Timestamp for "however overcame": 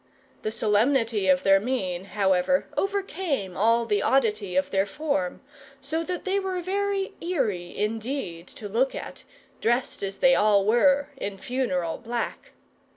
2.05-3.55